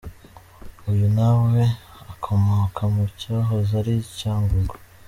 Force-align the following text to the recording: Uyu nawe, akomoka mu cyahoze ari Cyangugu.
Uyu 0.91 1.07
nawe, 1.17 1.61
akomoka 2.11 2.81
mu 2.93 3.03
cyahoze 3.19 3.71
ari 3.81 3.93
Cyangugu. 4.17 4.75